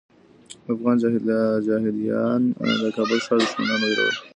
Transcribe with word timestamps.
افغان 0.73 0.95
جهاديان 1.01 2.41
د 2.81 2.83
کابل 2.97 3.19
ښار 3.25 3.37
دښمنان 3.43 3.79
ویرولي. 3.83 4.19